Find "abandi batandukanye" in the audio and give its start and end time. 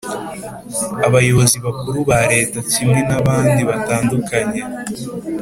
3.19-4.61